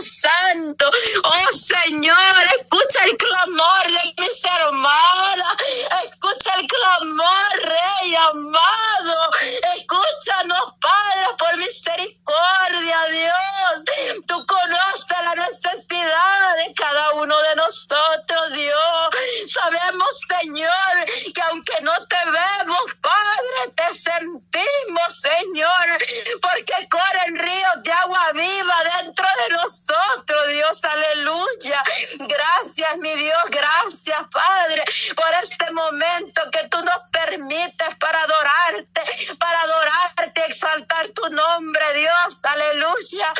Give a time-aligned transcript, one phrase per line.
[0.00, 0.90] Santo.
[1.24, 2.16] Oh Señor,
[2.58, 5.56] escucha el clamor de mis hermanas.
[6.04, 9.30] Escucha el clamor, Rey amado.
[9.76, 13.84] Escúchanos, Padre, por misericordia, Dios.
[14.26, 19.10] Tú conoces la necesidad de cada uno de nosotros, Dios.
[19.46, 21.04] Sabemos, Señor,
[21.34, 25.98] que aunque no te vemos, Padre, te sentimos, Señor,
[26.40, 29.89] porque corren ríos de agua viva dentro de nosotros,
[30.48, 31.82] Dios, aleluya.
[32.18, 39.02] Gracias, mi Dios, gracias, Padre, por este momento que tú nos permites para adorarte,
[39.38, 43.32] para adorarte, exaltar tu nombre, Dios, aleluya.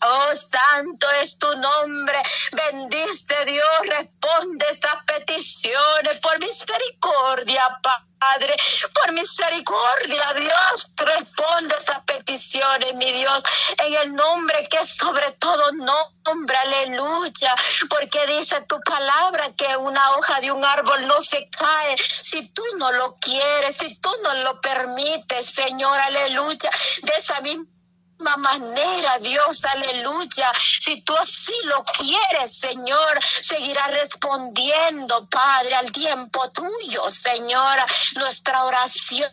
[0.00, 2.22] Oh, santo es tu nombre.
[2.52, 3.66] Bendice Dios.
[3.82, 8.07] Responde estas peticiones por misericordia, Padre.
[8.94, 10.92] Por misericordia, Dios.
[10.96, 13.42] Responde estas peticiones, mi Dios.
[13.78, 16.56] En el nombre que sobre todo nombre.
[16.56, 17.54] Aleluya.
[17.88, 22.62] Porque dice tu palabra que una hoja de un árbol no se cae si tú
[22.78, 25.98] no lo quieres, si tú no lo permites, Señor.
[25.98, 26.70] Aleluya.
[27.02, 27.77] De esa misma
[28.36, 30.50] manera, Dios, aleluya.
[30.54, 39.30] Si tú así lo quieres, Señor, seguirá respondiendo, Padre, al tiempo tuyo, Señora, nuestra oración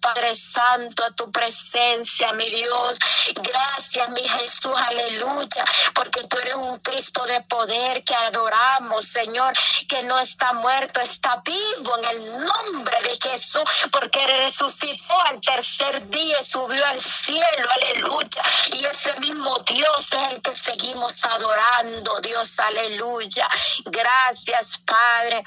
[0.00, 2.98] Padre Santo, a tu presencia, mi Dios.
[3.34, 9.52] Gracias, mi Jesús, aleluya, porque tú eres un Cristo de poder que adoramos, Señor,
[9.88, 16.08] que no está muerto, está vivo en el nombre de Jesús, porque resucitó al tercer
[16.08, 18.42] día y subió al cielo, aleluya.
[18.72, 23.48] Y ese mismo Dios es el que seguimos adorando, Dios, aleluya.
[23.84, 25.42] Gracias, Padre.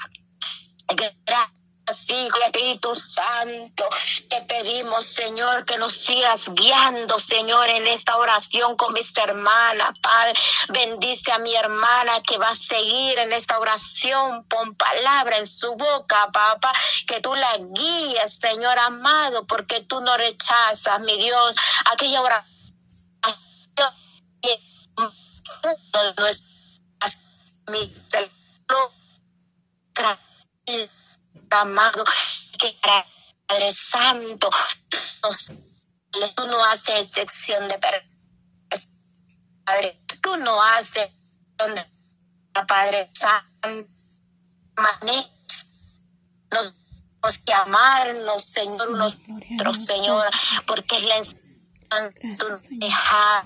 [1.24, 1.59] Gracias
[2.08, 3.88] Hijo Espíritu Santo,
[4.28, 10.34] te pedimos, Señor, que nos sigas guiando, Señor, en esta oración con mis hermanas, Padre.
[10.68, 14.44] Bendice a mi hermana que va a seguir en esta oración.
[14.48, 16.72] Pon palabra en su boca, papá,
[17.06, 21.56] que tú la guíes, Señor amado, porque tú no rechazas, mi Dios,
[21.92, 22.50] aquella oración
[26.28, 26.46] es
[27.68, 27.94] mi
[31.50, 32.04] amado,
[32.58, 32.78] que
[33.46, 34.50] Padre Santo,
[36.36, 37.78] tú no haces excepción de
[39.64, 41.10] Padre, tú no haces
[42.66, 43.88] Padre Santo,
[47.22, 50.26] nos que amarnos, Señor, nosotros, Señor,
[50.66, 51.49] porque es la
[51.90, 52.68] Gracias,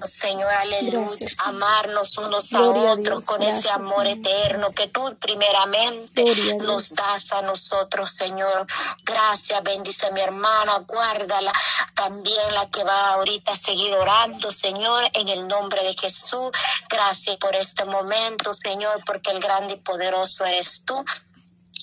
[0.02, 0.50] Señor.
[0.50, 1.16] aleluya.
[1.44, 6.24] Amarnos unos a otros con ese amor eterno que tú primeramente
[6.58, 8.66] nos das a nosotros, Señor.
[9.02, 11.52] Gracias, bendice a mi hermana, guárdala.
[11.94, 16.50] También la que va ahorita a seguir orando, Señor, en el nombre de Jesús.
[16.90, 21.02] Gracias por este momento, Señor, porque el grande y poderoso eres tú.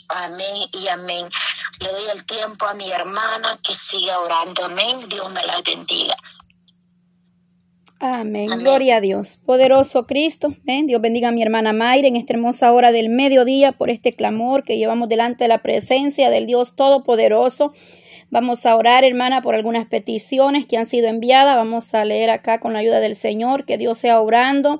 [0.09, 1.27] Amén y amén.
[1.79, 4.66] Le doy el tiempo a mi hermana que siga orando.
[4.66, 5.07] Amén.
[5.07, 6.16] Dios me la bendiga.
[8.03, 8.50] Amén.
[8.57, 9.38] Gloria a Dios.
[9.45, 10.56] Poderoso Cristo.
[10.85, 14.63] Dios bendiga a mi hermana Mayra en esta hermosa hora del mediodía por este clamor
[14.63, 17.73] que llevamos delante de la presencia del Dios Todopoderoso.
[18.31, 21.56] Vamos a orar, hermana, por algunas peticiones que han sido enviadas.
[21.56, 24.79] Vamos a leer acá con la ayuda del Señor, que Dios sea obrando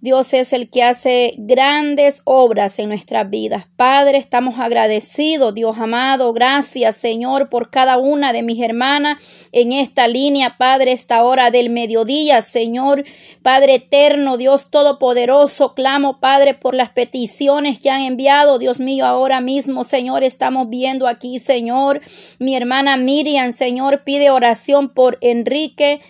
[0.00, 3.66] Dios es el que hace grandes obras en nuestras vidas.
[3.74, 6.32] Padre, estamos agradecidos, Dios amado.
[6.32, 9.18] Gracias, Señor, por cada una de mis hermanas
[9.50, 13.04] en esta línea, Padre, esta hora del mediodía, Señor.
[13.42, 19.40] Padre eterno, Dios todopoderoso, clamo, Padre, por las peticiones que han enviado, Dios mío, ahora
[19.40, 22.02] mismo, Señor, estamos viendo aquí, Señor.
[22.38, 26.00] Mi hermana Miriam, Señor, pide oración por Enrique.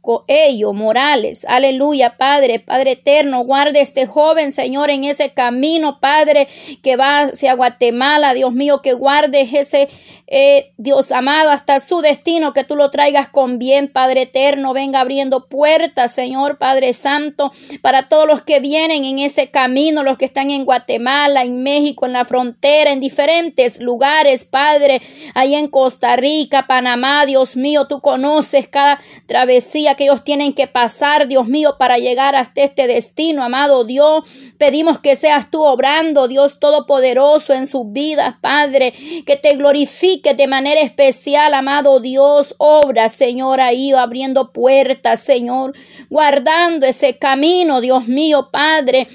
[0.00, 1.44] Coello Morales.
[1.46, 6.48] Aleluya, Padre, Padre eterno, guarde este joven, Señor, en ese camino, Padre,
[6.82, 9.88] que va hacia Guatemala, Dios mío, que guarde ese,
[10.26, 15.00] eh, Dios amado, hasta su destino, que tú lo traigas con bien, Padre eterno, venga
[15.00, 20.24] abriendo puertas, Señor, Padre Santo, para todos los que vienen en ese camino, los que
[20.24, 25.02] están en Guatemala, en México, en la frontera, en diferentes lugares, Padre,
[25.34, 30.66] ahí en Costa Rica, Panamá, Dios mío, tú conoces cada travesía que ellos tienen que
[30.66, 34.24] pasar, Dios mío, para llegar hasta este destino, amado Dios.
[34.58, 38.92] Pedimos que seas tú obrando, Dios Todopoderoso, en sus vidas, Padre,
[39.26, 42.54] que te glorifique de manera especial, amado Dios.
[42.58, 45.74] Obra, Señor, ahí abriendo puertas, Señor,
[46.08, 49.08] guardando ese camino, Dios mío, Padre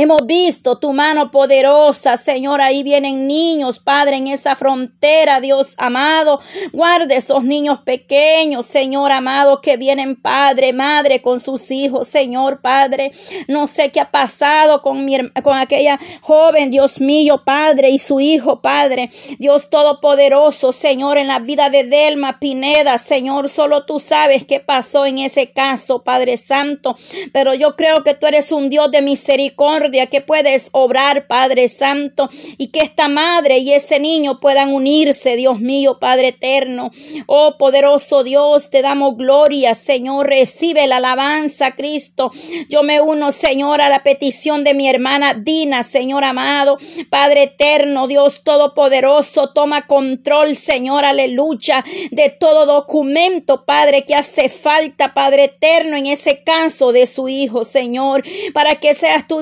[0.00, 2.60] Hemos visto tu mano poderosa, Señor.
[2.60, 6.38] Ahí vienen niños, Padre, en esa frontera, Dios amado.
[6.72, 13.10] Guarde esos niños pequeños, Señor amado, que vienen, Padre, Madre, con sus hijos, Señor, Padre.
[13.48, 18.20] No sé qué ha pasado con, mi, con aquella joven, Dios mío, Padre, y su
[18.20, 19.10] hijo, Padre.
[19.40, 25.06] Dios Todopoderoso, Señor, en la vida de Delma Pineda, Señor, solo tú sabes qué pasó
[25.06, 26.94] en ese caso, Padre Santo.
[27.32, 32.28] Pero yo creo que tú eres un Dios de misericordia que puedes obrar, Padre Santo,
[32.56, 36.90] y que esta madre y ese niño puedan unirse, Dios mío, Padre eterno.
[37.26, 42.30] Oh poderoso Dios, te damos gloria, Señor, recibe la alabanza, Cristo.
[42.68, 46.78] Yo me uno, Señor, a la petición de mi hermana Dina, Señor amado,
[47.10, 55.14] Padre eterno, Dios todopoderoso, toma control, Señor, aleluya, de todo documento, Padre, que hace falta,
[55.14, 59.40] Padre eterno, en ese caso de su hijo, Señor, para que seas tú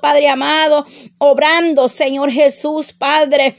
[0.00, 0.86] Padre amado,
[1.18, 3.56] obrando, Señor Jesús, Padre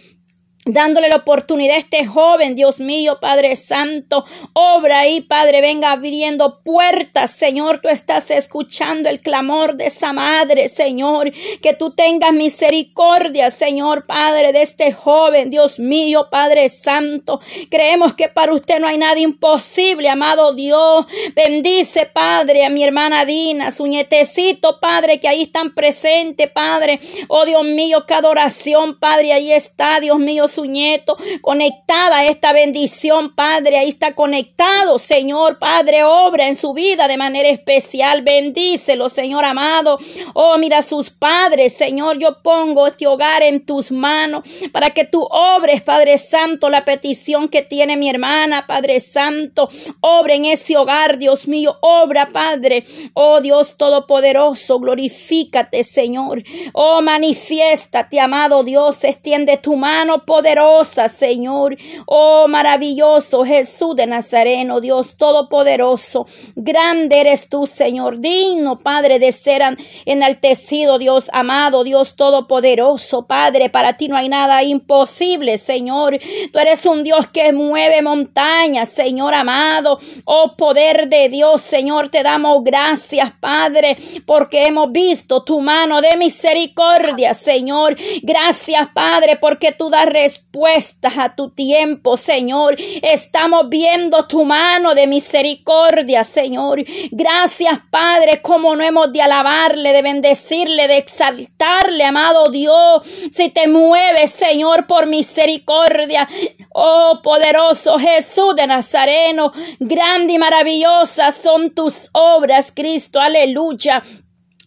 [0.67, 6.61] dándole la oportunidad a este joven, Dios mío, Padre Santo, obra ahí, Padre, venga abriendo
[6.63, 11.31] puertas, Señor, tú estás escuchando el clamor de esa madre, Señor,
[11.61, 18.27] que tú tengas misericordia, Señor, Padre, de este joven, Dios mío, Padre Santo, creemos que
[18.27, 21.05] para usted no hay nada imposible, amado Dios,
[21.35, 27.45] bendice, Padre, a mi hermana Dina, su nietecito, Padre, que ahí están presentes, Padre, oh
[27.45, 33.35] Dios mío, cada oración, Padre, ahí está, Dios mío, su nieto, conectada a esta bendición,
[33.35, 33.77] Padre.
[33.77, 38.23] Ahí está conectado, Señor, Padre, obra en su vida de manera especial.
[38.23, 39.99] Bendícelo, Señor amado.
[40.33, 45.27] Oh, mira sus padres, Señor, yo pongo este hogar en tus manos para que tú
[45.29, 49.69] obres, Padre Santo, la petición que tiene mi hermana, Padre Santo.
[50.01, 52.83] Obra en ese hogar, Dios mío, obra, Padre.
[53.13, 56.43] Oh, Dios Todopoderoso, glorifícate, Señor.
[56.73, 61.75] Oh, manifiéstate, amado Dios, extiende tu mano, poder poderosa, Señor.
[62.05, 66.25] Oh, maravilloso Jesús de Nazareno, Dios todopoderoso.
[66.55, 68.19] Grande eres tú, Señor.
[68.19, 69.61] Digno, Padre, de ser
[70.05, 73.69] enaltecido, Dios amado, Dios todopoderoso, Padre.
[73.69, 76.17] Para ti no hay nada imposible, Señor.
[76.53, 79.99] Tú eres un Dios que mueve montañas, Señor amado.
[80.23, 86.15] Oh, poder de Dios, Señor, te damos gracias, Padre, porque hemos visto tu mano de
[86.15, 87.97] misericordia, Señor.
[88.23, 92.75] Gracias, Padre, porque tú das respuesta respuestas a tu tiempo, Señor.
[93.01, 96.83] Estamos viendo tu mano de misericordia, Señor.
[97.11, 103.01] Gracias, Padre, como no hemos de alabarle, de bendecirle, de exaltarle, amado Dios.
[103.31, 106.27] Si te mueves, Señor, por misericordia.
[106.73, 113.19] Oh, poderoso Jesús de Nazareno, grande y maravillosa son tus obras, Cristo.
[113.19, 114.03] Aleluya.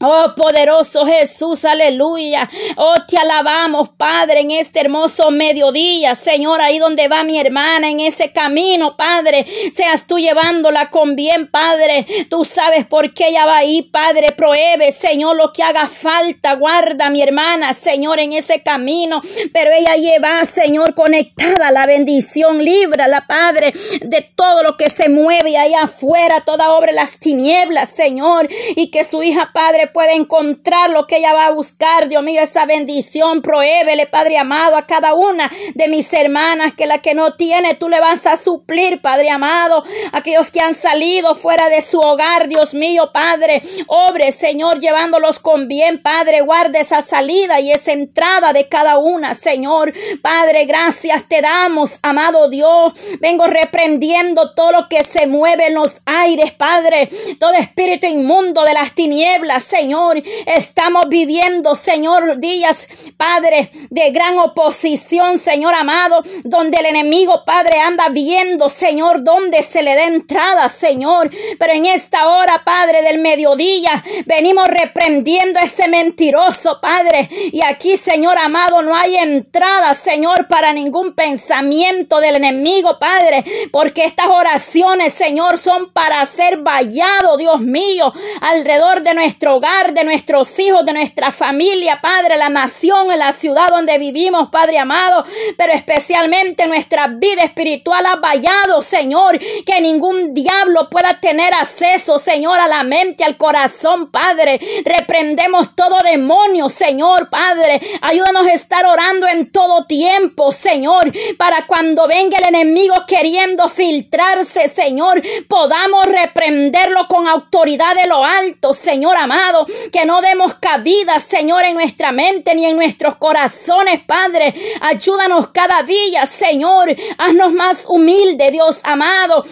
[0.02, 2.48] Oh poderoso Jesús, aleluya.
[2.78, 8.00] Oh te alabamos, Padre, en este hermoso mediodía, Señor, ahí donde va mi hermana, en
[8.00, 9.44] ese camino, Padre.
[9.74, 12.06] Seas tú llevándola con bien, Padre.
[12.30, 14.32] Tú sabes por qué ella va ahí, Padre.
[14.32, 16.54] Prohíbe, Señor, lo que haga falta.
[16.54, 19.20] Guarda mi hermana, Señor, en ese camino.
[19.52, 22.64] Pero ella lleva, Señor, conectada la bendición.
[22.64, 28.48] Líbrala, Padre, de todo lo que se mueve allá afuera, toda obra las tinieblas, Señor.
[28.76, 32.08] Y que su hija, Padre, puede encontrar lo que ella va a buscar.
[32.08, 36.98] Dios mío, esa bendición, prohébele, Padre amado, a cada una de mis hermanas que la
[36.98, 39.84] que no tiene, tú le vas a suplir, Padre amado.
[40.12, 45.68] Aquellos que han salido fuera de su hogar, Dios mío, Padre, obre, Señor, llevándolos con
[45.68, 49.92] bien, Padre, guarde esa salida y esa entrada de cada una, Señor.
[50.22, 52.92] Padre, gracias te damos, amado Dios.
[53.20, 57.08] Vengo reprendiendo todo lo que se mueve en los aires, Padre.
[57.38, 59.79] Todo espíritu inmundo de las tinieblas, Señor.
[59.80, 60.22] Señor.
[60.44, 68.10] Estamos viviendo, Señor, días, Padre, de gran oposición, Señor amado, donde el enemigo, Padre, anda
[68.10, 71.30] viendo, Señor, donde se le da entrada, Señor.
[71.58, 77.30] Pero en esta hora, Padre, del mediodía, venimos reprendiendo ese mentiroso, Padre.
[77.30, 84.04] Y aquí, Señor amado, no hay entrada, Señor, para ningún pensamiento del enemigo, Padre, porque
[84.04, 90.58] estas oraciones, Señor, son para ser vallado, Dios mío, alrededor de nuestro hogar de nuestros
[90.58, 95.24] hijos, de nuestra familia, Padre, la nación, la ciudad donde vivimos, Padre amado,
[95.56, 102.58] pero especialmente nuestra vida espiritual ha vallado, Señor, que ningún diablo pueda tener acceso, Señor,
[102.60, 104.60] a la mente, al corazón, Padre.
[104.84, 107.80] Reprendemos todo demonio, Señor, Padre.
[108.02, 114.68] Ayúdanos a estar orando en todo tiempo, Señor, para cuando venga el enemigo queriendo filtrarse,
[114.68, 119.59] Señor, podamos reprenderlo con autoridad de lo alto, Señor amado
[119.92, 124.54] que no demos cabida, Señor, en nuestra mente ni en nuestros corazones, Padre.
[124.80, 126.94] Ayúdanos cada día, Señor.
[127.18, 129.44] Haznos más humilde, Dios amado.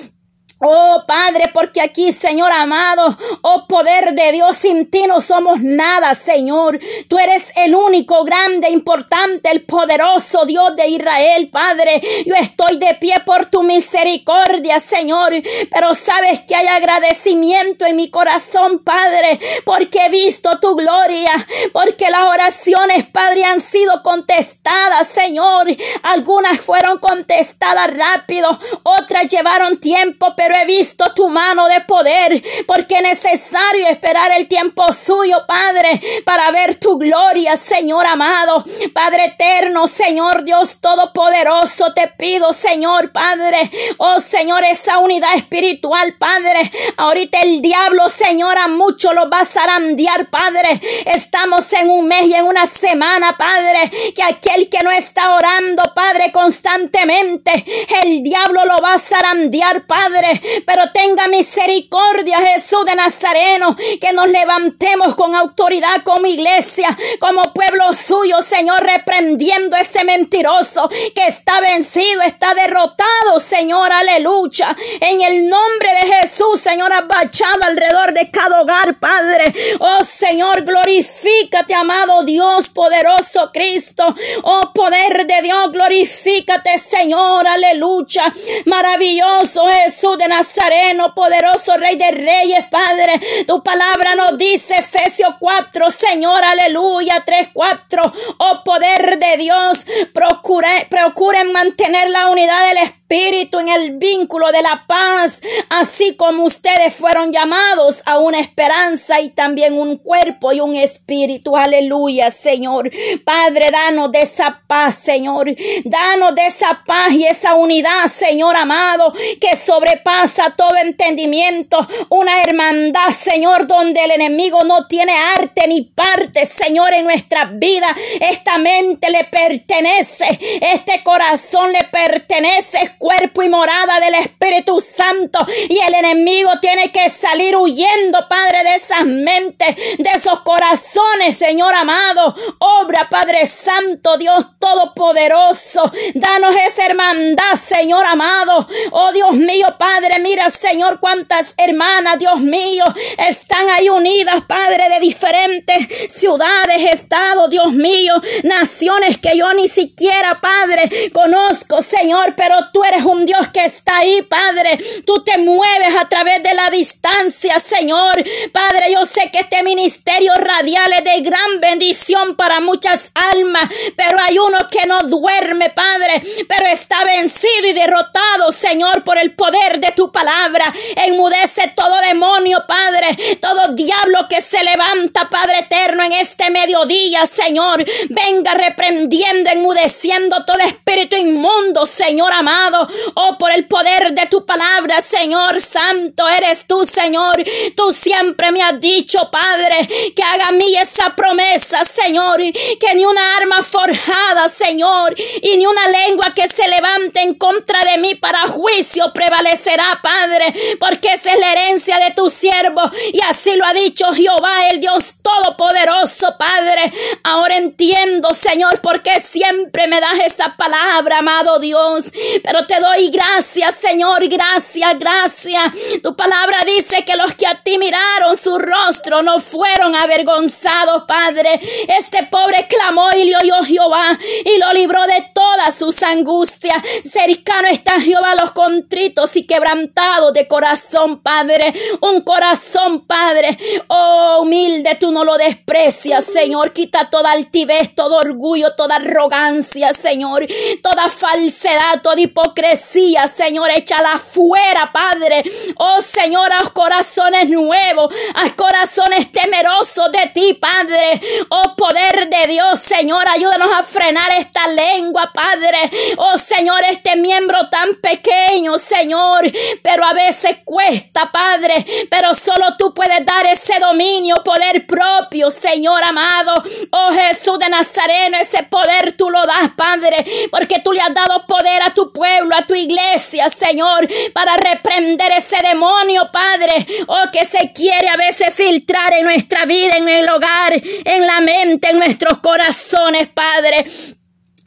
[0.61, 6.17] Oh Padre, porque aquí, Señor amado, oh poder de Dios, sin ti no somos nada,
[6.17, 6.81] Señor.
[7.07, 12.03] Tú eres el único, grande, importante, el poderoso Dios de Israel, Padre.
[12.27, 15.33] Yo estoy de pie por tu misericordia, Señor.
[15.71, 21.33] Pero sabes que hay agradecimiento en mi corazón, Padre, porque he visto tu gloria,
[21.73, 25.69] porque las oraciones, Padre, han sido contestadas, Señor.
[26.03, 32.97] Algunas fueron contestadas rápido, otras llevaron tiempo, pero he visto tu mano de poder, porque
[32.97, 39.87] es necesario esperar el tiempo suyo, Padre, para ver tu gloria, Señor amado, Padre eterno,
[39.87, 47.63] Señor Dios Todopoderoso, te pido, Señor Padre, oh Señor, esa unidad espiritual, Padre, ahorita el
[47.63, 52.47] diablo, Señor, a mucho lo va a zarandear, Padre, estamos en un mes y en
[52.47, 57.65] una semana, Padre, que aquel que no está orando, Padre, constantemente,
[58.03, 64.29] el diablo lo va a zarandear, Padre, pero tenga misericordia, Jesús de Nazareno, que nos
[64.29, 72.23] levantemos con autoridad como iglesia, como pueblo suyo, Señor, reprendiendo ese mentiroso que está vencido,
[72.23, 74.77] está derrotado, Señor, aleluya.
[75.01, 79.45] En el nombre de Jesús, Señor, abachado alrededor de cada hogar, Padre.
[79.81, 84.15] Oh Señor, glorifícate, amado Dios, poderoso Cristo.
[84.43, 88.33] Oh poder de Dios, glorifícate, Señor, aleluya.
[88.67, 93.21] Maravilloso Jesús de Nazareno, poderoso Rey de Reyes, Padre.
[93.47, 98.03] Tu palabra nos dice, Efesios 4, Señor, aleluya, 3, 4.
[98.39, 104.53] Oh poder de Dios, procure, procuren mantener la unidad del Espíritu espíritu, en el vínculo
[104.53, 110.53] de la paz, así como ustedes fueron llamados a una esperanza y también un cuerpo
[110.53, 111.57] y un espíritu.
[111.57, 112.91] Aleluya, Señor.
[113.25, 115.49] Padre, danos de esa paz, Señor.
[115.85, 121.79] Danos de esa paz y esa unidad, Señor amado, que sobrepasa todo entendimiento.
[122.11, 127.87] Una hermandad, Señor, donde el enemigo no tiene arte ni parte, Señor, en nuestra vida.
[128.21, 130.27] Esta mente le pertenece,
[130.61, 135.39] este corazón le pertenece cuerpo y morada del Espíritu Santo.
[135.69, 141.75] Y el enemigo tiene que salir huyendo, Padre, de esas mentes, de esos corazones, Señor
[141.75, 142.35] amado.
[142.59, 145.91] Obra, Padre Santo, Dios Todopoderoso.
[146.15, 148.67] Danos esa hermandad, Señor amado.
[148.93, 152.85] Oh Dios mío, Padre, mira, Señor, cuántas hermanas, Dios mío,
[153.19, 160.41] están ahí unidas, Padre, de diferentes ciudades, estados, Dios mío, naciones que yo ni siquiera,
[160.41, 164.79] Padre, conozco, Señor, pero tú eres un Dios que está ahí, Padre.
[165.05, 168.23] Tú te mueves a través de la distancia, Señor.
[168.53, 174.17] Padre, yo sé que este ministerio radial es de gran bendición para muchas almas, pero
[174.21, 179.81] hay uno que no duerme, Padre, pero está vencido y derrotado, Señor, por el poder
[179.81, 180.73] de tu palabra.
[180.97, 187.85] Enmudece todo demonio, Padre, todo diablo que se levanta, Padre eterno, en este mediodía, Señor.
[188.09, 192.78] Venga reprendiendo, enmudeciendo todo espíritu inmundo, Señor amado.
[193.15, 197.43] Oh, por el poder de tu palabra, Señor Santo, eres tú, Señor.
[197.77, 203.05] Tú siempre me has dicho, Padre, que haga a mí esa promesa, Señor, que ni
[203.05, 208.15] una arma forjada, Señor, y ni una lengua que se levante en contra de mí
[208.15, 212.83] para juicio prevalecerá, Padre, porque esa es la herencia de tu siervo,
[213.13, 216.93] y así lo ha dicho Jehová, el Dios Todopoderoso, Padre.
[217.25, 222.05] Ahora entiendo, Señor, por qué siempre me das esa palabra, amado Dios,
[222.43, 225.73] pero te doy gracias, Señor, gracias, gracias.
[226.03, 231.59] Tu palabra dice que los que a ti miraron su rostro no fueron avergonzados, Padre.
[231.99, 236.77] Este pobre clamó y le oyó Jehová y lo libró de todas sus angustias.
[237.03, 241.73] Cercano está Jehová los contritos y quebrantados de corazón, Padre.
[242.03, 243.57] Un corazón, Padre.
[243.89, 246.75] Oh, humilde, tú no lo desprecias, Señor.
[246.75, 250.47] Quita toda altivez, todo orgullo, toda arrogancia, Señor.
[250.83, 255.43] Toda falsedad, toda hipocresía hipocresía, Señor, échala fuera, Padre.
[255.77, 261.21] Oh, Señor, a corazones nuevos, a corazones temerosos de ti, Padre.
[261.49, 265.91] Oh, poder de Dios, Señor, ayúdanos a frenar esta lengua, Padre.
[266.17, 269.51] Oh, Señor, este miembro tan pequeño, Señor,
[269.83, 276.03] pero a veces cuesta, Padre, pero solo tú puedes dar ese dominio, poder propio, Señor
[276.03, 276.55] amado.
[276.91, 281.47] Oh Jesús de Nazareno, ese poder tú lo das, Padre, porque tú le has dado
[281.47, 287.45] poder a tu pueblo, a tu iglesia, Señor, para reprender ese demonio, Padre, oh que
[287.45, 291.99] se quiere a veces filtrar en nuestra vida, en el hogar, en la mente, en
[291.99, 293.85] nuestros corazones, Padre.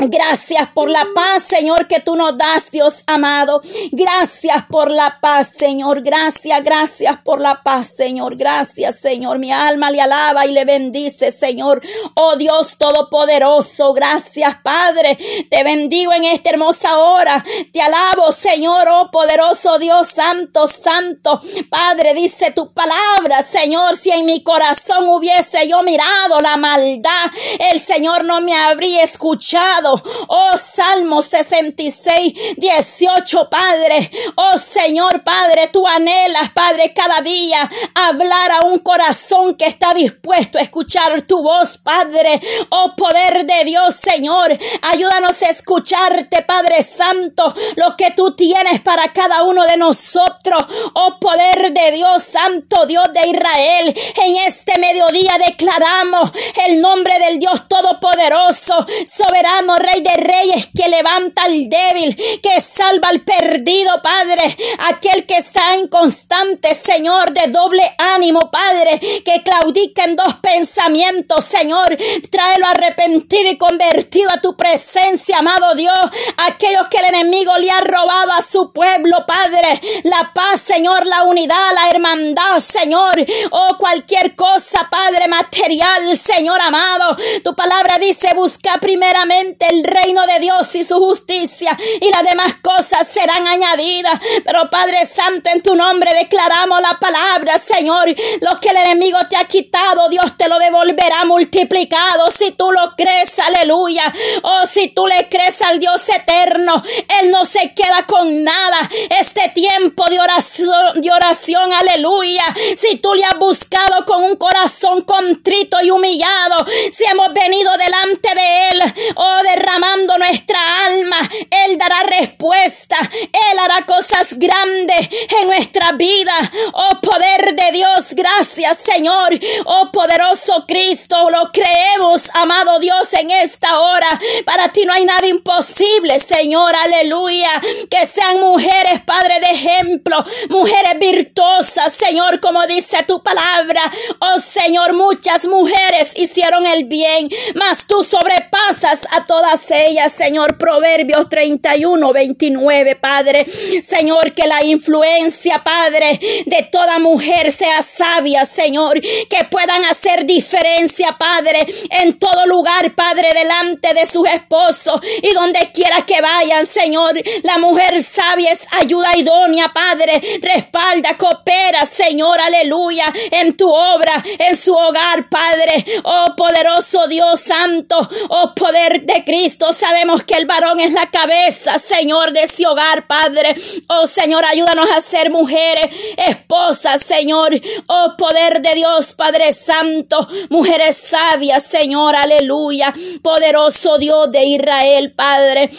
[0.07, 3.61] Gracias por la paz, Señor, que tú nos das, Dios amado.
[3.91, 6.01] Gracias por la paz, Señor.
[6.01, 8.35] Gracias, gracias por la paz, Señor.
[8.35, 9.37] Gracias, Señor.
[9.37, 11.83] Mi alma le alaba y le bendice, Señor.
[12.15, 13.93] Oh Dios Todopoderoso.
[13.93, 15.19] Gracias, Padre.
[15.51, 17.43] Te bendigo en esta hermosa hora.
[17.71, 18.87] Te alabo, Señor.
[18.89, 21.39] Oh poderoso Dios Santo, Santo.
[21.69, 23.95] Padre, dice tu palabra, Señor.
[23.95, 27.29] Si en mi corazón hubiese yo mirado la maldad,
[27.71, 29.90] el Señor no me habría escuchado.
[30.27, 34.11] Oh Salmo 66, 18, Padre.
[34.35, 40.57] Oh Señor, Padre, tú anhelas, Padre, cada día hablar a un corazón que está dispuesto
[40.57, 42.39] a escuchar tu voz, Padre.
[42.69, 44.57] Oh poder de Dios, Señor.
[44.81, 50.63] Ayúdanos a escucharte, Padre Santo, lo que tú tienes para cada uno de nosotros.
[50.93, 53.95] Oh poder de Dios, Santo Dios de Israel.
[54.23, 56.31] En este mediodía declaramos
[56.67, 63.09] el nombre del Dios Todopoderoso, soberano, Rey de Reyes, que levanta al débil, que salva
[63.09, 64.55] al perdido, Padre,
[64.89, 71.97] aquel que está inconstante, Señor, de doble ánimo, Padre, que claudica en dos pensamientos, Señor,
[72.29, 75.99] tráelo arrepentido y convertido a tu presencia, amado Dios,
[76.37, 81.23] aquellos que el enemigo le ha robado a su pueblo, Padre, la paz, Señor, la
[81.23, 83.19] unidad, la hermandad, Señor,
[83.51, 90.25] o oh, cualquier cosa, Padre, material, Señor amado, tu palabra dice, busca primeramente el reino
[90.27, 94.19] de Dios y su justicia y las demás cosas serán añadidas.
[94.43, 98.09] Pero Padre Santo, en tu nombre declaramos la palabra, Señor.
[98.41, 102.29] Lo que el enemigo te ha quitado, Dios te lo devolverá multiplicado.
[102.31, 104.11] Si tú lo crees, aleluya.
[104.43, 106.83] Oh, si tú le crees al Dios eterno,
[107.21, 108.89] Él no se queda con nada.
[109.21, 112.43] Este tiempo de oración, de oración, aleluya.
[112.75, 118.29] Si tú le has buscado con un corazón contrito y humillado, si hemos venido delante
[118.35, 121.17] de Él, oh, derramando nuestra alma,
[121.65, 126.33] Él dará respuesta, Él hará cosas grandes en nuestra vida.
[126.73, 129.37] Oh poder de Dios, gracias Señor.
[129.65, 134.19] Oh poderoso Cristo, lo creemos, amado Dios, en esta hora.
[134.45, 137.61] Para ti no hay nada imposible, Señor, aleluya.
[137.89, 143.81] Que sean mujeres, Padre de ejemplo, mujeres virtuosas, Señor, como dice tu palabra.
[144.19, 149.40] Oh Señor, muchas mujeres hicieron el bien, mas tú sobrepasas a todas
[149.71, 150.57] ellas, Señor.
[150.57, 153.45] Proverbios 31, 29, Padre.
[153.81, 158.99] Señor, que la influencia, Padre, de toda mujer sea sabia, Señor.
[159.01, 165.71] Que puedan hacer diferencia, Padre, en todo lugar, Padre, delante de sus esposos y donde
[165.73, 167.19] quiera que vayan, Señor.
[167.43, 170.21] La mujer sabia es ayuda idónea, Padre.
[170.41, 175.85] Respalda, coopera, Señor, aleluya, en tu obra, en su hogar, Padre.
[176.03, 177.97] Oh poderoso Dios Santo,
[178.29, 179.71] oh poder de Cristo.
[179.71, 183.55] Sabemos que el varón es la cabeza, Señor, de ese hogar, Padre.
[183.87, 187.51] Oh Señor, ayúdanos a ser mujeres, esposas, Señor.
[187.87, 190.27] Oh poder de Dios, Padre Santo.
[190.49, 192.93] Mujeres sabias, Señor, aleluya.
[193.21, 195.69] Poderoso Dios de Israel, Padre.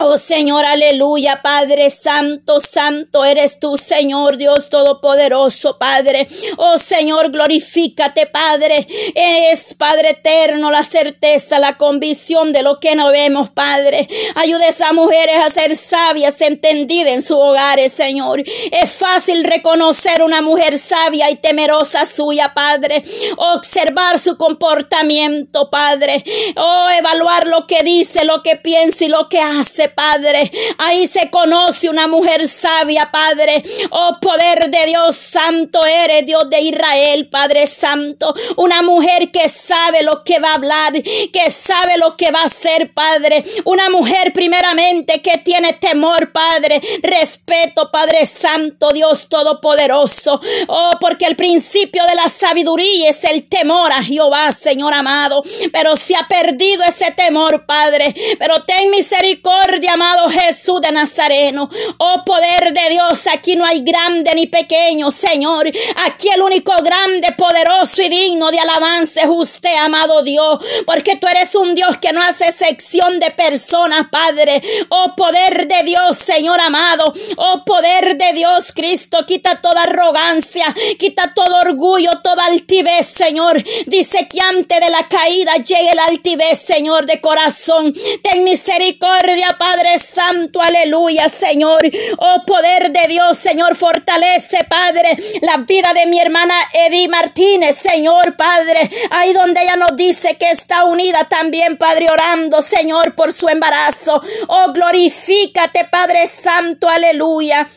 [0.00, 6.26] Oh Señor, aleluya, Padre Santo, Santo eres tú, Señor Dios Todopoderoso, Padre.
[6.56, 8.88] Oh Señor, glorifícate, Padre.
[9.14, 14.08] Es, Padre eterno, la certeza, la convicción de lo que no vemos, Padre.
[14.34, 18.42] Ayuda a esas mujeres a ser sabias, entendidas en sus hogares, Señor.
[18.72, 23.04] Es fácil reconocer una mujer sabia y temerosa suya, Padre.
[23.36, 26.24] Observar su comportamiento, Padre.
[26.56, 29.83] Oh, evaluar lo que dice, lo que piensa y lo que hace.
[29.88, 30.50] Padre.
[30.78, 33.62] Ahí se conoce una mujer sabia, Padre.
[33.90, 38.34] Oh, poder de Dios santo eres, Dios de Israel, Padre Santo.
[38.56, 42.46] Una mujer que sabe lo que va a hablar, que sabe lo que va a
[42.46, 43.44] hacer, Padre.
[43.64, 46.80] Una mujer primeramente que tiene temor, Padre.
[47.02, 50.40] Respeto, Padre Santo, Dios Todopoderoso.
[50.68, 55.42] Oh, porque el principio de la sabiduría es el temor a Jehová, Señor amado.
[55.72, 58.14] Pero se ha perdido ese temor, Padre.
[58.38, 61.68] Pero ten misericordia misericordia, amado Jesús de Nazareno.
[61.98, 65.70] Oh poder de Dios, aquí no hay grande ni pequeño, Señor.
[66.06, 71.26] Aquí el único grande, poderoso y digno de alabanza es usted, amado Dios, porque tú
[71.26, 74.62] eres un Dios que no hace sección de personas, Padre.
[74.88, 77.12] Oh poder de Dios, Señor amado.
[77.36, 83.62] Oh poder de Dios, Cristo, quita toda arrogancia, quita todo orgullo, toda altivez, Señor.
[83.86, 87.94] Dice que antes de la caída llegue la altivez, Señor, de corazón.
[88.22, 89.63] Ten misericordia, Padre
[89.98, 91.80] Santo, aleluya, Señor.
[92.18, 98.36] Oh poder de Dios, Señor, fortalece, Padre, la vida de mi hermana Eddie Martínez, Señor,
[98.36, 98.90] Padre.
[99.10, 104.20] Ahí donde ella nos dice que está unida también, Padre, orando, Señor, por su embarazo.
[104.48, 107.68] Oh, glorifícate, Padre Santo, aleluya.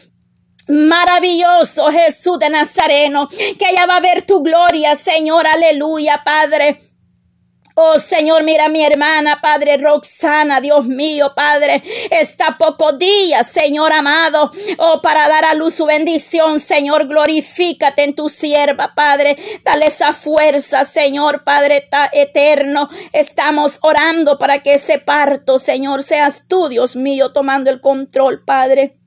[0.67, 6.87] Maravilloso Jesús de Nazareno, que ella va a ver tu gloria, Señor, aleluya, Padre.
[7.80, 14.50] Oh Señor, mira mi hermana, Padre Roxana, Dios mío, Padre, está pocos días, Señor amado,
[14.80, 20.13] oh, para dar a luz su bendición, Señor, glorifícate en tu sierva, Padre, dale esa
[20.13, 27.32] fuerza, Señor, Padre eterno, estamos orando para que ese parto, Señor, seas tú, Dios mío,
[27.32, 28.98] tomando el control, Padre.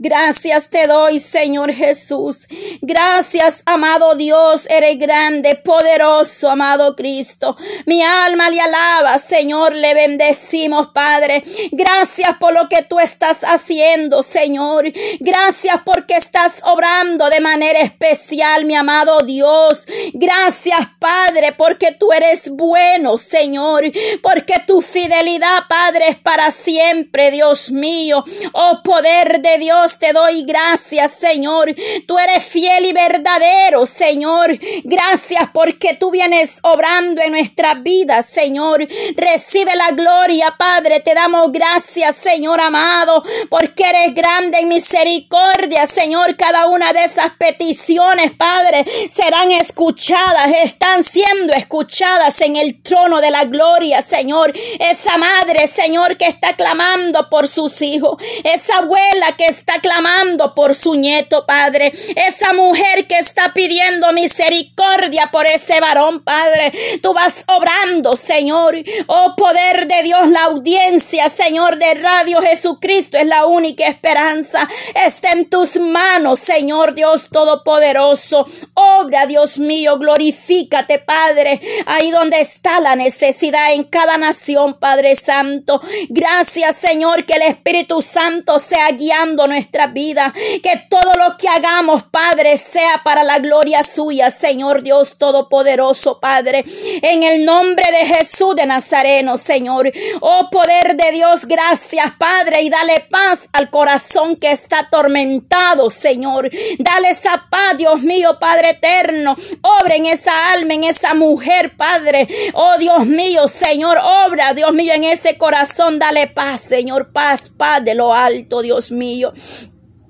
[0.00, 2.46] Gracias te doy, Señor Jesús.
[2.80, 4.64] Gracias, amado Dios.
[4.70, 7.56] Eres grande, poderoso, amado Cristo.
[7.84, 9.74] Mi alma le alaba, Señor.
[9.74, 11.42] Le bendecimos, Padre.
[11.72, 14.84] Gracias por lo que tú estás haciendo, Señor.
[15.18, 19.84] Gracias porque estás obrando de manera especial, mi amado Dios.
[20.14, 23.82] Gracias, Padre, porque tú eres bueno, Señor.
[24.22, 28.22] Porque tu fidelidad, Padre, es para siempre, Dios mío.
[28.52, 31.74] Oh, poder de Dios te doy gracias, Señor.
[32.06, 34.58] Tú eres fiel y verdadero, Señor.
[34.84, 38.86] Gracias porque tú vienes obrando en nuestra vida, Señor.
[39.16, 41.00] Recibe la gloria, Padre.
[41.00, 46.36] Te damos gracias, Señor amado, porque eres grande en misericordia, Señor.
[46.36, 53.30] Cada una de esas peticiones, Padre, serán escuchadas, están siendo escuchadas en el trono de
[53.30, 54.52] la gloria, Señor.
[54.78, 58.16] Esa madre, Señor, que está clamando por sus hijos.
[58.44, 61.92] Esa abuela que está clamando por su nieto, Padre.
[62.16, 66.72] Esa mujer que está pidiendo misericordia por ese varón, Padre.
[67.02, 68.76] Tú vas obrando, Señor.
[69.06, 74.68] Oh poder de Dios, la audiencia, Señor, de Radio Jesucristo es la única esperanza.
[75.06, 78.46] Está en tus manos, Señor Dios Todopoderoso.
[78.74, 81.60] Obra, Dios mío, glorifícate, Padre.
[81.86, 85.80] Ahí donde está la necesidad en cada nación, Padre Santo.
[86.08, 90.32] Gracias, Señor, que el Espíritu Santo sea guiando nuestra vida.
[90.62, 96.64] Que todo lo que hagamos, Padre, sea para la gloria suya, Señor Dios Todopoderoso, Padre.
[97.02, 99.90] En el nombre de Jesús de Nazareno, Señor.
[100.20, 106.50] Oh poder de Dios, gracias, Padre, y dale paz al corazón que está atormentado, Señor.
[106.78, 109.36] Dale esa paz, Dios mío, Padre eterno.
[109.62, 112.28] Obra en esa alma, en esa mujer, Padre.
[112.54, 115.98] Oh Dios mío, Señor, obra, Dios mío, en ese corazón.
[115.98, 119.32] Dale paz, Señor, paz, paz de lo alto, Dios mío.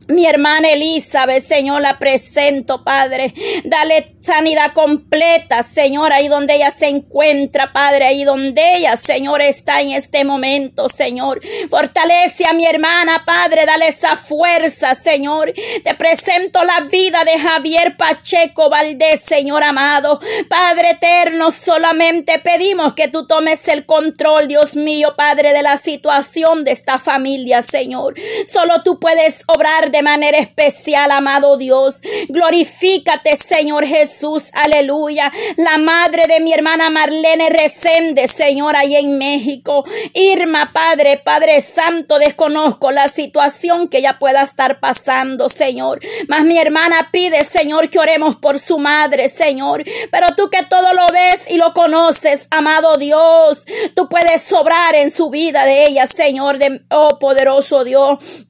[0.09, 3.35] Mi hermana Elizabeth, Señor, la presento, Padre.
[3.65, 9.83] Dale sanidad completa, Señor, ahí donde ella se encuentra, Padre, ahí donde ella, Señor, está
[9.83, 11.43] en este momento, Señor.
[11.69, 15.53] Fortalece a mi hermana, Padre, dale esa fuerza, Señor.
[15.85, 20.21] Te presento la vida de Javier Pacheco Valdés, Señor amado.
[20.49, 26.65] Padre eterno, solamente pedimos que tú tomes el control, Dios mío, Padre, de la situación
[26.65, 28.15] de esta familia, Señor.
[28.47, 31.97] Solo tú puedes obrar de de manera especial, amado Dios.
[32.29, 35.33] Glorifícate, Señor Jesús, aleluya.
[35.57, 39.85] La madre de mi hermana Marlene Resende, Señor, ahí en México.
[40.15, 45.99] Irma, Padre, Padre Santo, desconozco la situación que ella pueda estar pasando, Señor.
[46.29, 49.83] Mas mi hermana pide, Señor, que oremos por su madre, Señor.
[50.13, 55.11] Pero tú que todo lo ves y lo conoces, amado Dios, tú puedes sobrar en
[55.11, 58.47] su vida de ella, Señor, de, oh poderoso Dios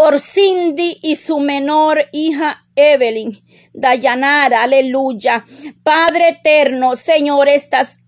[0.00, 3.38] por Cindy y su menor hija Evelyn.
[3.74, 5.44] Dayanara, aleluya.
[5.82, 7.99] Padre eterno, Señor, estas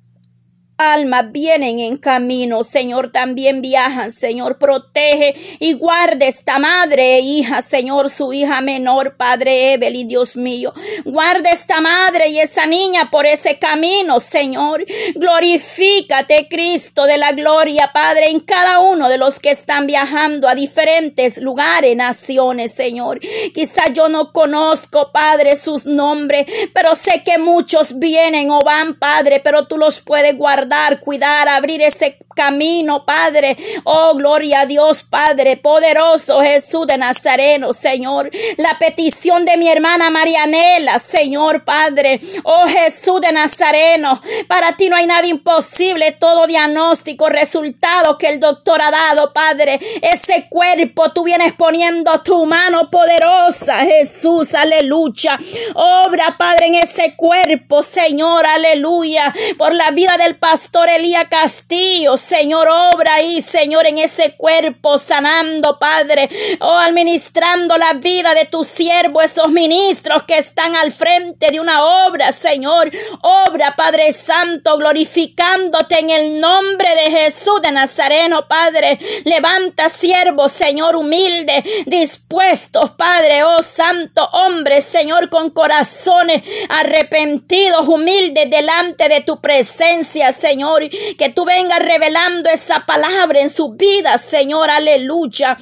[0.78, 7.62] almas vienen en camino, Señor, también viajan, Señor, protege y guarde esta madre e hija,
[7.62, 10.72] Señor, su hija menor, Padre Evelyn, Dios mío,
[11.04, 17.90] guarde esta madre y esa niña por ese camino, Señor, glorifícate, Cristo de la gloria,
[17.92, 23.20] Padre, en cada uno de los que están viajando a diferentes lugares, naciones, Señor,
[23.54, 29.40] quizá yo no conozco, Padre, sus nombres, pero sé que muchos vienen o van, Padre,
[29.40, 30.61] pero tú los puedes guardar
[31.00, 33.56] cuidar, abrir ese camino, Padre.
[33.84, 38.30] Oh, gloria a Dios, Padre, poderoso Jesús de Nazareno, Señor.
[38.56, 42.20] La petición de mi hermana Marianela, Señor, Padre.
[42.44, 48.40] Oh, Jesús de Nazareno, para ti no hay nada imposible, todo diagnóstico, resultado que el
[48.40, 49.78] doctor ha dado, Padre.
[50.00, 55.38] Ese cuerpo, tú vienes poniendo tu mano poderosa, Jesús, aleluya.
[55.74, 62.68] Obra, Padre, en ese cuerpo, Señor, aleluya, por la vida del pastor Elías Castillo, Señor,
[62.68, 66.28] obra ahí, Señor, en ese cuerpo, sanando, Padre,
[66.60, 71.82] oh, administrando la vida de tu siervo, esos ministros que están al frente de una
[72.06, 72.90] obra, Señor,
[73.22, 80.96] obra, Padre Santo, glorificándote en el nombre de Jesús de Nazareno, Padre, levanta siervos, Señor,
[80.96, 90.30] humilde, dispuestos, Padre, oh Santo, hombre, Señor, con corazones arrepentidos, humildes delante de tu presencia,
[90.42, 95.56] Señor, que tú vengas revelando esa palabra en su vida, Señor, aleluya.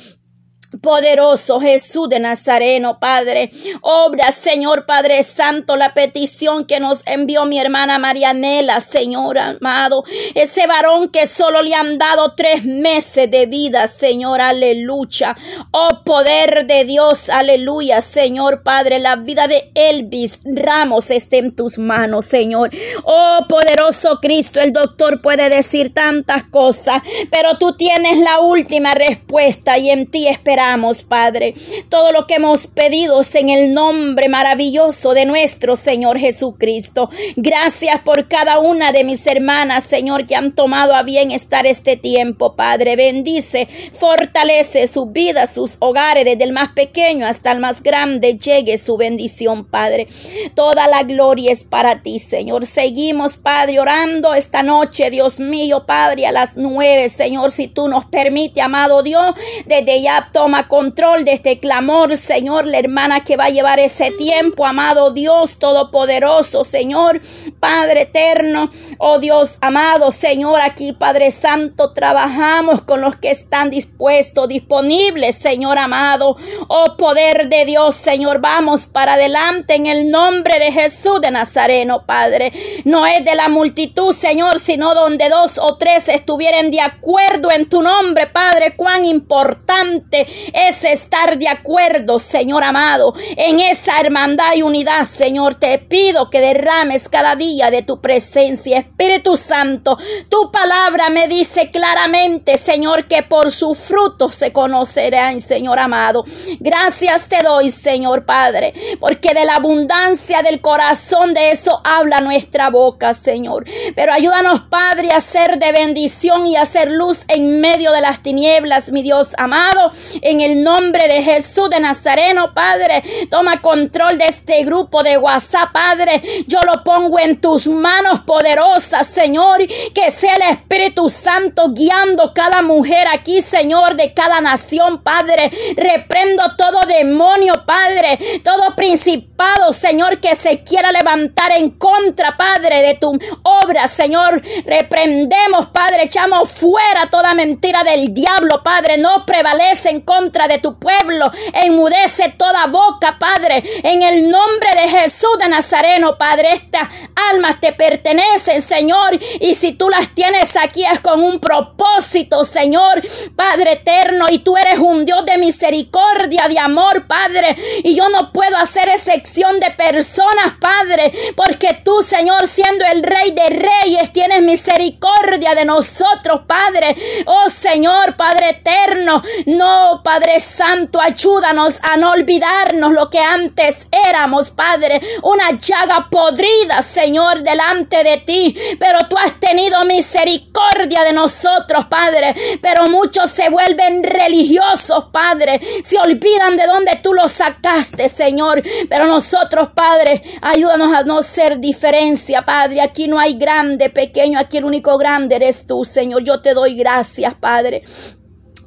[0.78, 3.50] Poderoso Jesús de Nazareno, Padre.
[3.80, 10.04] Obra, Señor Padre Santo, la petición que nos envió mi hermana Marianela, Señor amado.
[10.34, 15.36] Ese varón que solo le han dado tres meses de vida, Señor, aleluya.
[15.72, 19.00] Oh, poder de Dios, aleluya, Señor Padre.
[19.00, 22.70] La vida de Elvis Ramos esté en tus manos, Señor.
[23.02, 27.02] Oh, poderoso Cristo, el doctor puede decir tantas cosas,
[27.32, 30.59] pero tú tienes la última respuesta y en ti esperamos
[31.08, 31.54] Padre.
[31.88, 37.08] Todo lo que hemos pedido en el nombre maravilloso de nuestro Señor Jesucristo.
[37.36, 41.96] Gracias por cada una de mis hermanas, Señor, que han tomado a bien estar este
[41.96, 42.96] tiempo, Padre.
[42.96, 48.76] Bendice, fortalece su vida, sus hogares, desde el más pequeño hasta el más grande, llegue
[48.76, 50.08] su bendición, Padre.
[50.54, 52.66] Toda la gloria es para ti, Señor.
[52.66, 58.04] Seguimos, Padre, orando esta noche, Dios mío, Padre, a las nueve, Señor, si tú nos
[58.04, 59.34] permite, amado Dios,
[59.66, 64.10] desde ya toma control de este clamor, Señor, la hermana que va a llevar ese
[64.12, 67.20] tiempo, amado Dios Todopoderoso, Señor,
[67.58, 74.48] Padre eterno, oh Dios amado, Señor, aquí Padre Santo, trabajamos con los que están dispuestos,
[74.48, 76.36] disponibles, Señor amado,
[76.68, 82.04] oh poder de Dios, Señor, vamos para adelante en el nombre de Jesús de Nazareno,
[82.06, 82.52] Padre.
[82.84, 87.68] No es de la multitud, Señor, sino donde dos o tres estuvieran de acuerdo en
[87.68, 94.62] tu nombre, Padre, cuán importante es estar de acuerdo, Señor amado, en esa hermandad y
[94.62, 95.54] unidad, Señor.
[95.54, 99.98] Te pido que derrames cada día de tu presencia, Espíritu Santo.
[100.28, 106.24] Tu palabra me dice claramente, Señor, que por sus frutos se conocerán, Señor amado.
[106.58, 112.70] Gracias te doy, Señor Padre, porque de la abundancia del corazón de eso habla nuestra
[112.70, 113.64] boca, Señor.
[113.94, 118.22] Pero ayúdanos, Padre, a ser de bendición y a hacer luz en medio de las
[118.22, 119.92] tinieblas, mi Dios amado
[120.30, 123.02] en el nombre de Jesús de Nazareno, Padre.
[123.28, 126.22] Toma control de este grupo de WhatsApp, Padre.
[126.46, 129.58] Yo lo pongo en tus manos poderosas, Señor.
[129.92, 135.50] Que sea el Espíritu Santo guiando cada mujer aquí, Señor, de cada nación, Padre.
[135.76, 138.40] Reprendo todo demonio, Padre.
[138.44, 144.40] Todo principado, Señor, que se quiera levantar en contra, Padre, de tu obra, Señor.
[144.64, 146.04] Reprendemos, Padre.
[146.04, 148.96] Echamos fuera toda mentira del diablo, Padre.
[148.96, 151.30] No prevalece en contra contra de tu pueblo.
[151.54, 156.50] Enmudece toda boca, Padre, en el nombre de Jesús de Nazareno, Padre.
[156.52, 156.88] Estas
[157.30, 163.02] almas te pertenecen, Señor, y si tú las tienes aquí es con un propósito, Señor,
[163.34, 168.30] Padre eterno, y tú eres un Dios de misericordia, de amor, Padre, y yo no
[168.32, 174.42] puedo hacer excepción de personas, Padre, porque tú, Señor, siendo el Rey de Reyes, tienes
[174.42, 177.24] misericordia de nosotros, Padre.
[177.24, 184.50] Oh Señor, Padre eterno, no, Padre Santo, ayúdanos a no olvidarnos lo que antes éramos,
[184.50, 185.00] Padre.
[185.22, 188.56] Una llaga podrida, Señor, delante de ti.
[188.78, 192.34] Pero tú has tenido misericordia de nosotros, Padre.
[192.60, 195.60] Pero muchos se vuelven religiosos, Padre.
[195.82, 198.62] Se olvidan de dónde tú los sacaste, Señor.
[198.88, 202.80] Pero nosotros, Padre, ayúdanos a no ser diferencia, Padre.
[202.80, 204.38] Aquí no hay grande, pequeño.
[204.38, 206.22] Aquí el único grande eres tú, Señor.
[206.24, 207.82] Yo te doy gracias, Padre.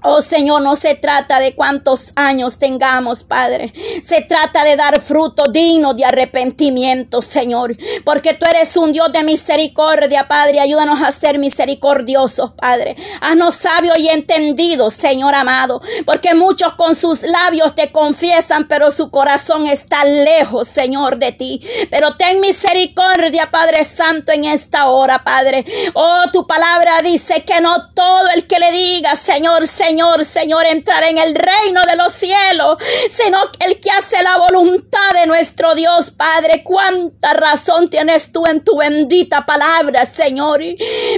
[0.05, 3.73] Oh Señor, no se trata de cuántos años tengamos, Padre.
[4.03, 7.77] Se trata de dar fruto digno de arrepentimiento, Señor.
[8.03, 10.59] Porque tú eres un Dios de misericordia, Padre.
[10.59, 12.97] Ayúdanos a ser misericordiosos, Padre.
[13.21, 15.81] Haznos sabios y entendidos, Señor amado.
[16.05, 21.61] Porque muchos con sus labios te confiesan, pero su corazón está lejos, Señor, de ti.
[21.89, 25.63] Pero ten misericordia, Padre Santo, en esta hora, Padre.
[25.93, 30.65] Oh, tu palabra dice que no todo el que le diga, Señor, Señor, Señor, Señor,
[30.65, 32.77] entrar en el reino de los cielos,
[33.11, 36.63] sino el que hace la voluntad de nuestro Dios, Padre.
[36.63, 40.61] Cuánta razón tienes tú en tu bendita palabra, Señor.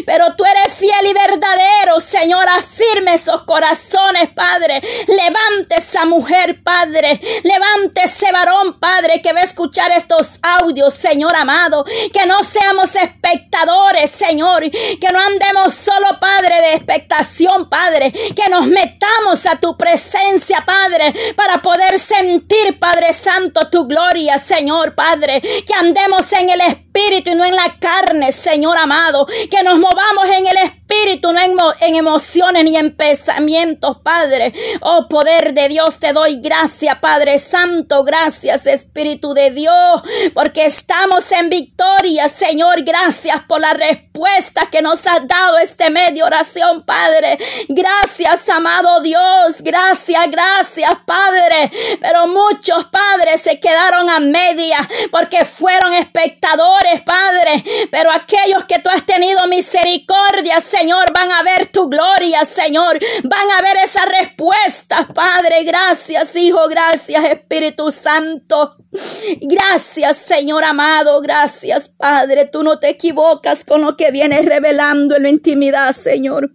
[0.06, 2.46] Pero tú eres fiel y verdadero, Señor.
[2.50, 4.82] Afirme esos corazones, Padre.
[5.08, 7.22] Levante esa mujer, Padre.
[7.44, 11.86] Levante ese varón, Padre, que va a escuchar estos audios, Señor amado.
[12.12, 14.70] Que no seamos espectadores, Señor.
[14.70, 18.12] Que no andemos solo, Padre, de expectación, Padre.
[18.12, 24.96] Que nos metamos a tu presencia, Padre, para poder sentir, Padre Santo, tu gloria, Señor,
[24.96, 29.78] Padre, que andemos en el Espíritu y no en la carne, Señor amado, que nos
[29.80, 31.40] movamos en el Espíritu, no
[31.82, 34.54] en emociones ni en pensamientos, Padre.
[34.82, 40.02] Oh, poder de Dios, te doy gracias, Padre Santo, gracias, Espíritu de Dios,
[40.34, 46.26] porque estamos en victoria, Señor, gracias por la respuesta que nos has dado este medio
[46.26, 47.38] oración, Padre.
[47.68, 49.56] Gracias, amado Dios.
[49.60, 51.72] Gracias, gracias, Padre.
[52.00, 54.78] Pero muchos padres se quedaron a media
[55.12, 57.64] porque fueron espectadores, Padre.
[57.92, 63.00] Pero aquellos que tú has tenido misericordia, Señor, van a ver tu gloria, Señor.
[63.24, 65.64] Van a ver esa respuesta, Padre.
[65.64, 66.68] Gracias, Hijo.
[66.68, 68.78] Gracias, Espíritu Santo.
[69.42, 71.22] Gracias, Señor amado.
[71.22, 72.46] Gracias, Padre.
[72.46, 76.52] Tú no te equivocas con lo que vienes revelando en la intimidad, Señor.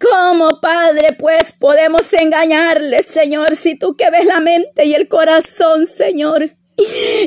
[0.00, 5.86] ¿Cómo, Padre, pues podemos engañarle, Señor, si tú que ves la mente y el corazón,
[5.86, 6.59] Señor?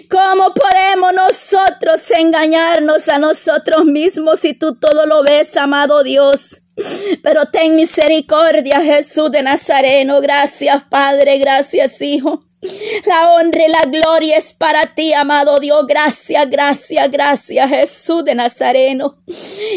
[0.09, 6.59] ¿Cómo podemos nosotros engañarnos a nosotros mismos si tú todo lo ves, amado Dios?
[7.21, 10.21] Pero ten misericordia, Jesús de Nazareno.
[10.21, 11.37] Gracias, Padre.
[11.37, 12.43] Gracias, Hijo.
[13.05, 15.85] La honra y la gloria es para ti, amado Dios.
[15.85, 19.15] Gracias, gracias, gracias, Jesús de Nazareno.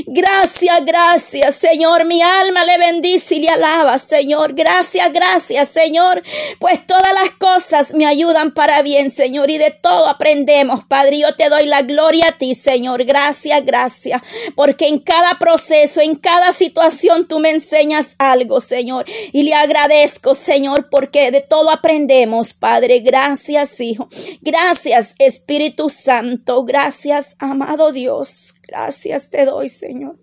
[0.06, 2.04] Gracias, gracias, Señor.
[2.04, 4.54] Mi alma le bendice y le alaba, Señor.
[4.54, 6.22] Gracias, gracias, Señor.
[6.60, 9.50] Pues todas las cosas me ayudan para bien, Señor.
[9.50, 11.18] Y de todo aprendemos, Padre.
[11.18, 13.04] Yo te doy la gloria a ti, Señor.
[13.04, 14.22] Gracias, gracias.
[14.54, 19.06] Porque en cada proceso, en cada situación, tú me enseñas algo, Señor.
[19.32, 22.75] Y le agradezco, Señor, porque de todo aprendemos, Padre.
[22.76, 23.00] Padre.
[23.00, 24.06] Gracias, Hijo.
[24.42, 26.62] Gracias, Espíritu Santo.
[26.62, 28.52] Gracias, amado Dios.
[28.68, 30.18] Gracias te doy, Señor.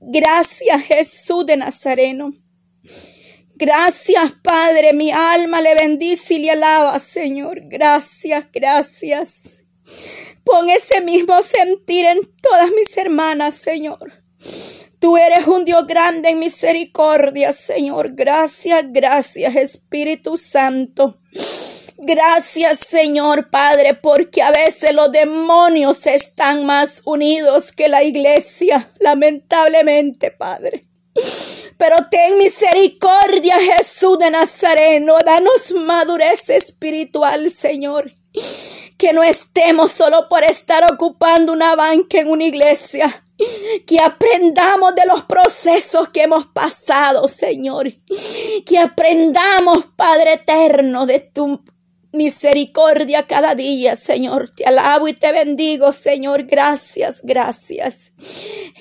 [0.00, 2.34] Gracias, Jesús de Nazareno.
[3.56, 4.92] Gracias, Padre.
[4.92, 7.62] Mi alma le bendice y le alaba, Señor.
[7.64, 9.42] Gracias, gracias.
[10.44, 14.22] Pon ese mismo sentir en todas mis hermanas, Señor.
[14.98, 18.14] Tú eres un Dios grande en misericordia, Señor.
[18.14, 21.18] Gracias, gracias, Espíritu Santo.
[21.98, 30.32] Gracias, Señor Padre, porque a veces los demonios están más unidos que la iglesia, lamentablemente,
[30.32, 30.84] Padre.
[31.76, 35.18] Pero ten misericordia, Jesús de Nazareno.
[35.24, 38.12] Danos madurez espiritual, Señor.
[38.96, 43.24] Que no estemos solo por estar ocupando una banca en una iglesia
[43.86, 47.92] que aprendamos de los procesos que hemos pasado, Señor.
[48.66, 51.62] Que aprendamos, Padre eterno, de tu
[52.12, 54.50] misericordia cada día, Señor.
[54.50, 56.44] Te alabo y te bendigo, Señor.
[56.44, 58.12] Gracias, gracias.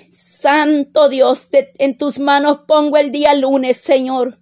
[0.09, 4.39] Santo Dios, en tus manos pongo el día lunes, Señor.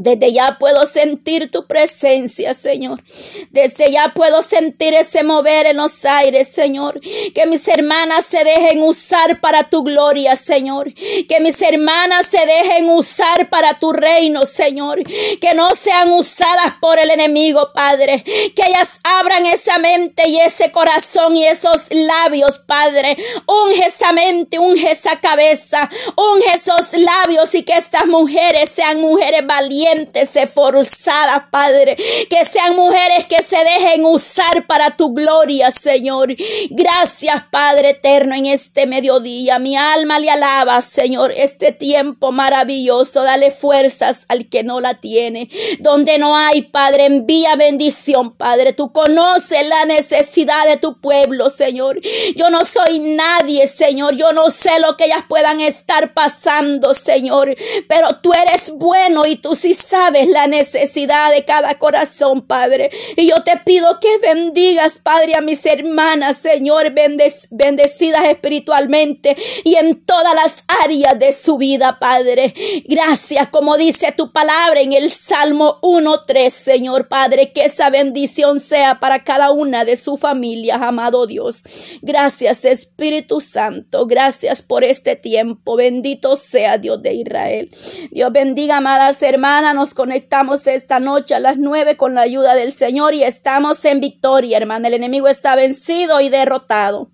[0.00, 3.02] Desde ya puedo sentir tu presencia, Señor.
[3.50, 7.00] Desde ya puedo sentir ese mover en los aires, Señor.
[7.34, 10.94] Que mis hermanas se dejen usar para tu gloria, Señor.
[10.94, 15.02] Que mis hermanas se dejen usar para tu reino, Señor.
[15.02, 18.22] Que no sean usadas por el enemigo, Padre.
[18.22, 23.16] Que ellas abran esa mente y ese corazón y esos labios, Padre.
[23.46, 29.44] Unge esa mente, unge esa cabeza, unge esos labios y que estas mujeres sean mujeres
[29.44, 31.96] valientes obedientes, esforzadas, Padre.
[32.28, 36.34] Que sean mujeres que se dejen usar para tu gloria, Señor.
[36.70, 39.58] Gracias, Padre eterno, en este mediodía.
[39.58, 43.22] Mi alma le alaba, Señor, este tiempo maravilloso.
[43.22, 45.48] Dale fuerzas al que no la tiene.
[45.80, 48.72] Donde no hay, Padre, envía bendición, Padre.
[48.72, 52.00] Tú conoces la necesidad de tu pueblo, Señor.
[52.36, 54.16] Yo no soy nadie, Señor.
[54.16, 57.56] Yo no sé lo que ellas puedan estar pasando, Señor.
[57.88, 62.90] Pero tú eres bueno y tú sí sabes la necesidad de cada corazón, Padre.
[63.16, 70.04] Y yo te pido que bendigas, Padre, a mis hermanas, Señor, bendecidas espiritualmente y en
[70.04, 72.54] todas las áreas de su vida, Padre.
[72.86, 79.00] Gracias, como dice tu palabra en el Salmo 1.3, Señor Padre, que esa bendición sea
[79.00, 81.62] para cada una de su familia, amado Dios.
[82.02, 84.06] Gracias, Espíritu Santo.
[84.06, 85.76] Gracias por este tiempo.
[85.76, 87.70] Bendito sea Dios de Israel.
[88.10, 89.57] Dios bendiga, amadas hermanas.
[89.60, 93.98] Nos conectamos esta noche a las nueve con la ayuda del Señor y estamos en
[93.98, 94.86] victoria, hermana.
[94.86, 97.10] El enemigo está vencido y derrotado.